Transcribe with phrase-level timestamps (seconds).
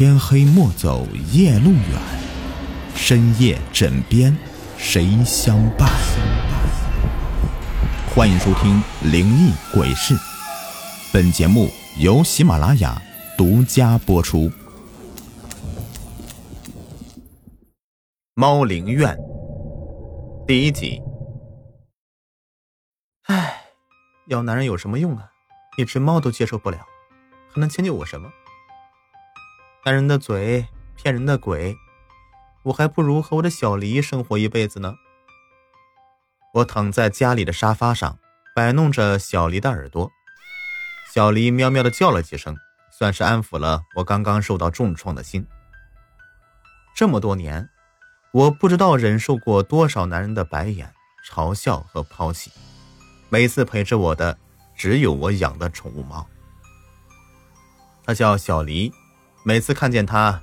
[0.00, 2.00] 天黑莫走夜路远，
[2.94, 4.34] 深夜枕边
[4.78, 5.90] 谁相伴？
[8.08, 8.82] 欢迎收听
[9.12, 10.14] 《灵异鬼事》，
[11.12, 11.68] 本节目
[11.98, 12.98] 由喜马拉雅
[13.36, 14.48] 独家播出。
[18.32, 19.14] 《猫灵院》
[20.46, 21.02] 第一集。
[23.24, 23.54] 唉，
[24.28, 25.30] 要男人有什么用啊？
[25.76, 26.78] 一只猫都接受不了，
[27.52, 28.32] 还能迁就我什么？
[29.82, 31.74] 男人的嘴骗人的鬼，
[32.64, 34.94] 我还不如和我的小黎生活一辈子呢。
[36.52, 38.18] 我躺在家里的沙发上，
[38.54, 40.10] 摆弄着小黎的耳朵。
[41.14, 42.54] 小黎喵喵的叫了几声，
[42.90, 45.46] 算是安抚了我刚刚受到重创的心。
[46.94, 47.70] 这么多年，
[48.32, 50.92] 我不知道忍受过多少男人的白眼、
[51.26, 52.52] 嘲笑和抛弃。
[53.30, 54.36] 每次陪着我的，
[54.76, 56.28] 只有我养的宠物猫。
[58.04, 58.92] 它叫小黎。
[59.42, 60.42] 每次看见他，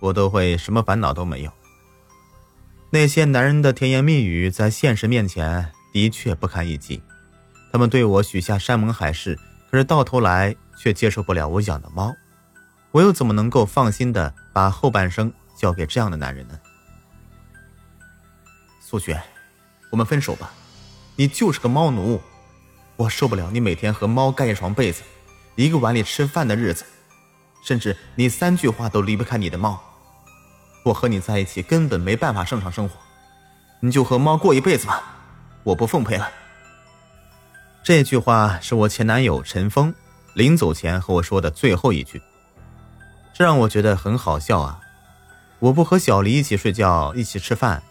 [0.00, 1.52] 我都会什么烦恼都没有。
[2.90, 7.02] 那些男人的甜言蜜语在现实面前的确不堪一击，
[7.70, 9.38] 他们对我许下山盟海誓，
[9.70, 12.14] 可是到头来却接受不了我养的猫，
[12.90, 16.58] 我又怎么能够放心的把后半生交给这样的男人呢？
[18.80, 19.22] 苏雪，
[19.90, 20.50] 我们分手吧，
[21.16, 22.18] 你就是个猫奴，
[22.96, 25.02] 我受不了你每天和猫盖一床被子，
[25.56, 26.86] 一个碗里吃饭的日子。
[27.62, 29.80] 甚至你三句话都离不开你的猫，
[30.84, 32.96] 我和你在一起根本没办法正常生活，
[33.80, 35.02] 你就和猫过一辈子吧，
[35.64, 36.30] 我不奉陪了。
[37.82, 39.94] 这句话是我前男友陈峰
[40.34, 42.22] 临走前和我说的最后一句，
[43.32, 44.80] 这让我觉得很好笑啊！
[45.60, 47.82] 我不和小黎一起睡觉、一起吃饭，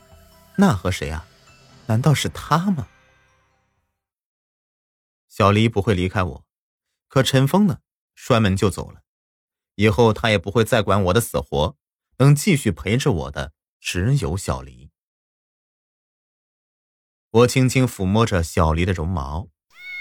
[0.56, 1.26] 那和谁啊？
[1.88, 2.88] 难道是他吗？
[5.28, 6.46] 小黎不会离开我，
[7.08, 7.80] 可陈峰呢？
[8.16, 9.02] 摔门就走了。
[9.78, 11.78] 以后他也不会再管我的死活，
[12.18, 14.90] 能继续陪着我的只有小黎。
[17.30, 19.50] 我轻轻抚摸着小黎的绒毛，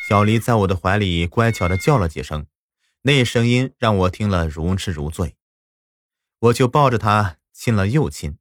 [0.08, 2.46] 小黎在我的怀里乖巧的叫了几声，
[3.02, 5.36] 那声音让我听了如痴如醉。
[6.38, 8.38] 我就抱着他亲了又亲。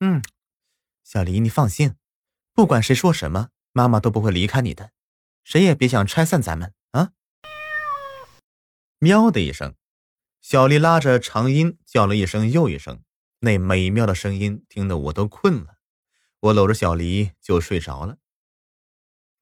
[0.00, 0.20] 嗯，
[1.04, 1.94] 小黎，你放心，
[2.52, 4.90] 不管谁说什么，妈妈都不会离开你的，
[5.44, 7.12] 谁也别想拆散咱们啊！
[8.98, 9.76] 喵的一声。
[10.40, 13.02] 小丽拉着长音叫了一声又一声，
[13.40, 15.76] 那美妙的声音听得我都困了。
[16.40, 18.16] 我搂着小黎就睡着了。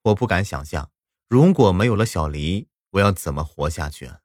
[0.03, 0.91] 我不敢想象，
[1.27, 4.19] 如果没有了小黎，我要怎么活下去啊？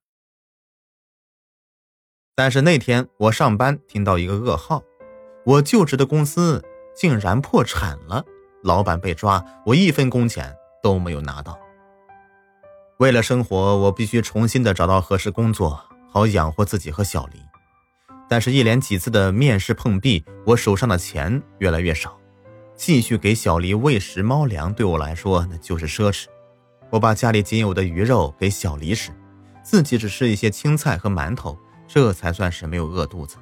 [2.34, 4.82] 但是那天我上班听到一个噩耗，
[5.46, 6.64] 我就职的公司
[6.96, 8.24] 竟然破产了，
[8.64, 11.56] 老板被抓，我一分工钱都没有拿到。
[12.98, 15.88] 为了生活，我必须重新的找到合适工作。
[16.14, 17.40] 好养活自己和小黎，
[18.28, 22.16] 但是，一连几次的面试碰壁，我手上的钱越来越少，
[22.76, 26.26] 继续给小黎喂食猫粮对我来说那就是奢侈。
[26.88, 29.10] 我把家里仅有的鱼肉给小黎吃，
[29.64, 31.58] 自己只吃一些青菜和馒头，
[31.88, 33.36] 这才算是没有饿肚子。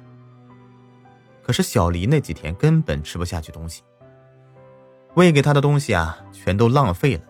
[1.43, 3.83] 可是小黎那几天根本吃不下去东西，
[5.13, 7.21] 喂给他的东西啊，全都浪费了。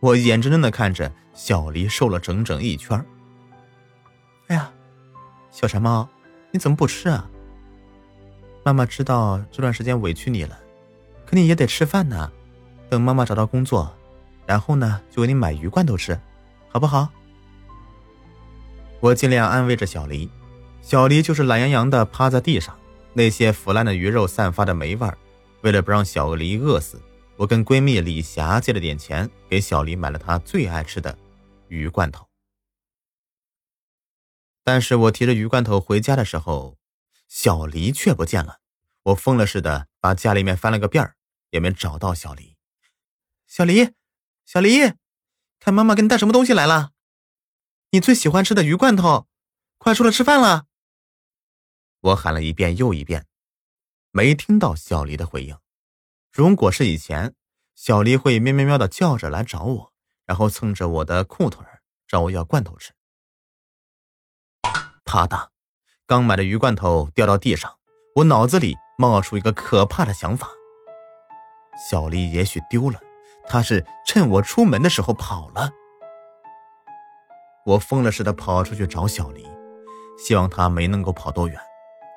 [0.00, 3.02] 我眼睁睁的看着小黎瘦了整整一圈。
[4.50, 4.68] 哎呀，
[5.52, 6.08] 小馋猫，
[6.50, 7.30] 你怎么不吃啊？
[8.64, 10.58] 妈妈知道这段时间委屈你了，
[11.24, 12.32] 可你也得吃饭呢。
[12.88, 13.96] 等妈妈找到工作，
[14.46, 16.18] 然后呢，就给你买鱼罐头吃，
[16.68, 17.08] 好不好？
[18.98, 20.28] 我尽量安慰着小黎，
[20.82, 22.76] 小黎就是懒洋洋的趴在地上，
[23.12, 25.16] 那些腐烂的鱼肉散发的霉味儿。
[25.60, 27.00] 为了不让小黎饿死，
[27.36, 31.16] 我跟闺蜜李霞借了点钱，给小黎买了她最爱吃的
[31.68, 32.26] 鱼罐头。
[34.62, 36.78] 但是我提着鱼罐头回家的时候，
[37.28, 38.60] 小黎却不见了。
[39.04, 41.16] 我疯了似的把家里面翻了个遍儿，
[41.50, 42.56] 也没找到小黎。
[43.46, 43.94] 小黎，
[44.44, 44.92] 小黎，
[45.58, 46.92] 看妈妈给你带什么东西来了？
[47.90, 49.26] 你最喜欢吃的鱼罐头，
[49.78, 50.66] 快出来吃饭了。
[52.00, 53.26] 我喊了一遍又一遍，
[54.10, 55.58] 没听到小黎的回应。
[56.30, 57.34] 如果是以前，
[57.74, 59.92] 小黎会喵喵喵的叫着来找我，
[60.26, 61.64] 然后蹭着我的裤腿
[62.06, 62.92] 找我要罐头吃。
[65.10, 65.46] 啪嗒，
[66.06, 67.68] 刚买的鱼罐头掉到地上，
[68.14, 70.46] 我脑子里冒出一个可怕的想法：
[71.90, 73.00] 小丽也许丢了，
[73.48, 75.68] 她是趁我出门的时候跑了。
[77.66, 79.44] 我疯了似的跑出去找小丽，
[80.16, 81.60] 希望她没能够跑多远，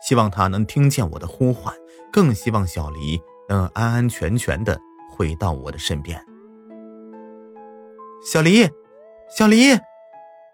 [0.07, 1.73] 希望她能听见我的呼唤，
[2.11, 3.19] 更希望小丽
[3.49, 4.79] 能安安全全的
[5.09, 6.23] 回到我的身边。
[8.23, 8.69] 小黎，
[9.35, 9.79] 小黎，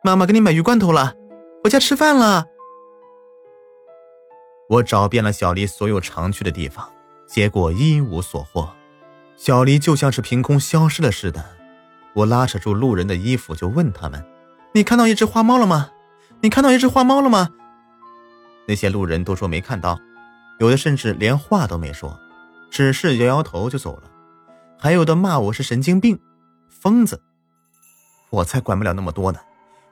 [0.05, 1.18] 妈妈给你买鱼罐头了。
[1.63, 2.45] 回家吃饭了。
[4.69, 6.89] 我找遍了小黎所有常去的地方，
[7.27, 8.69] 结果一无所获。
[9.35, 11.43] 小黎就像是凭空消失了似的。
[12.13, 14.23] 我拉扯住路人的衣服，就问他们
[14.73, 15.91] ：“你看到一只花猫了吗？
[16.41, 17.49] 你看到一只花猫了吗？”
[18.67, 19.99] 那些路人都说没看到，
[20.59, 22.19] 有的甚至连话都没说，
[22.69, 24.03] 只是摇摇头就走了。
[24.77, 26.19] 还有的骂我是神经病、
[26.69, 27.21] 疯子。
[28.29, 29.39] 我才管不了那么多呢，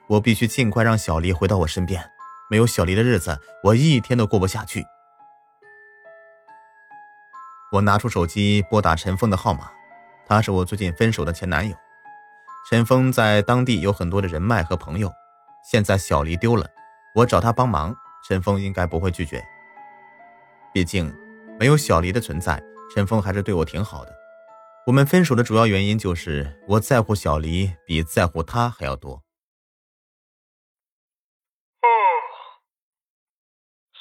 [0.08, 2.04] 我必须尽快让小黎回到我身边。
[2.50, 4.86] 没有小黎的日子，我一天都过不下去。
[7.74, 9.70] 我拿出手机拨打陈峰的号码，
[10.26, 11.76] 他是我最近分手的前男友。
[12.70, 15.12] 陈峰在当地有很多的人脉和朋友，
[15.70, 16.66] 现在小黎丢了，
[17.14, 17.94] 我找他帮忙，
[18.26, 19.44] 陈峰应该不会拒绝。
[20.74, 21.14] 毕竟，
[21.60, 22.62] 没有小黎的存在，
[22.96, 24.14] 陈峰还是对我挺好的。
[24.86, 29.22] 我们分手的主要原因就是我在乎小黎比在乎他还要多。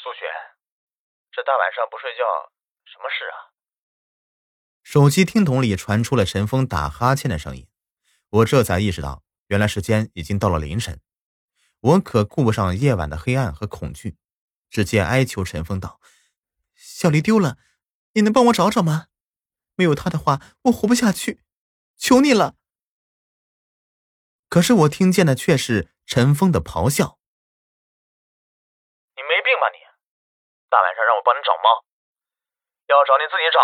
[0.06, 0.20] 苏雪，
[1.32, 2.22] 这大晚上不睡觉，
[2.84, 3.50] 什么事啊？
[4.84, 7.66] 手机听筒里传出了陈峰打哈欠的声音，
[8.28, 11.00] 我这才意识到，原来时间已经到了凌晨。
[11.80, 14.16] 我可顾不上夜晚的黑暗和恐惧，
[14.70, 16.00] 直接哀求陈峰道
[16.76, 17.58] ：“小黎丢了，
[18.12, 19.08] 你能帮我找找吗？”
[19.74, 21.42] 没有他的话，我活不下去，
[21.96, 22.54] 求你了。
[24.48, 27.18] 可是我听见的却是陈峰的咆哮
[29.18, 29.84] ：“你没病吧你？
[30.68, 31.84] 大晚上让我帮你找猫，
[32.88, 33.58] 要找你自己找，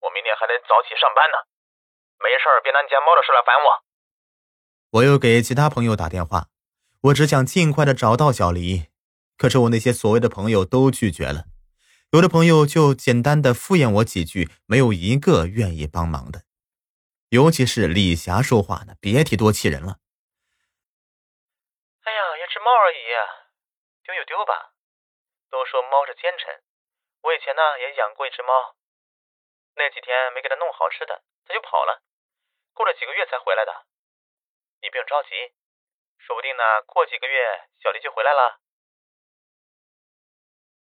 [0.00, 1.36] 我明天还得早起上班呢。
[2.18, 3.82] 没事别拿你家猫的事来烦我。”
[4.98, 6.48] 我又给其他朋友打电话，
[7.08, 8.90] 我只想尽快的找到小黎，
[9.38, 11.46] 可是我那些所谓的朋友都拒绝了。
[12.12, 16.42] 有的朋友就简单的敷衍我几句，没有一个愿意帮忙的。
[17.30, 19.96] 尤其是李霞说话呢，别提多气人了。
[22.04, 23.00] 哎呀，一只猫而已，
[24.04, 24.71] 丢就丢吧。
[25.62, 26.58] 都说猫是奸臣，
[27.22, 28.74] 我以前呢也养过一只猫，
[29.78, 32.02] 那几天没给它弄好吃的，它就跑了，
[32.74, 33.70] 过了几个月才回来的。
[34.82, 35.54] 你不用着急，
[36.18, 37.38] 说不定呢过几个月
[37.78, 38.58] 小丽就回来了。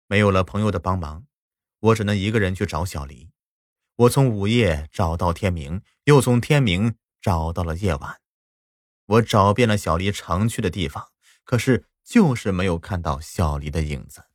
[0.07, 1.27] 没有了朋友的帮忙，
[1.79, 3.29] 我只能一个人去找小黎。
[3.97, 8.19] 我从午夜找到天明，又从天明找到了夜晚。
[9.05, 11.13] 我找遍了小黎常去的地方，
[11.43, 14.25] 可是就是没有看到小黎的影子。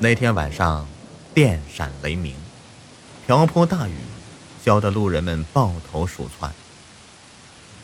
[0.00, 0.86] 那天晚上，
[1.34, 2.32] 电闪雷鸣，
[3.26, 3.94] 瓢泼大雨，
[4.64, 6.52] 浇得路人们抱头鼠窜。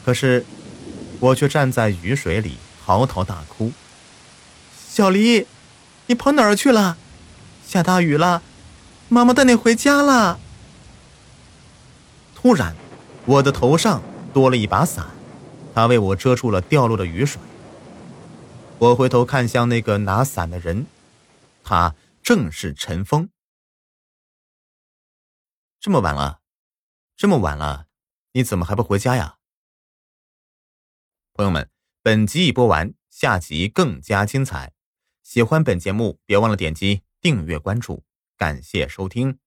[0.04, 0.46] 可是，
[1.18, 3.72] 我却站在雨水里嚎啕大哭。
[4.88, 5.48] 小黎，
[6.06, 6.96] 你跑哪儿去了？
[7.66, 8.42] 下大雨了，
[9.08, 10.38] 妈妈带你回家了。
[12.36, 12.76] 突然，
[13.24, 14.00] 我的头上
[14.32, 15.06] 多了一把伞，
[15.74, 17.40] 它为我遮住了掉落的雨水。
[18.78, 20.86] 我回头看向那个拿伞的人，
[21.64, 21.94] 他
[22.24, 23.28] 正是陈峰。
[25.78, 26.40] 这么晚了，
[27.14, 27.86] 这么晚了，
[28.32, 29.36] 你怎么还不回家呀？
[31.34, 34.72] 朋友们，本集已播完，下集更加精彩。
[35.22, 38.06] 喜欢本节目，别忘了点击订阅关注，
[38.38, 39.43] 感谢收听。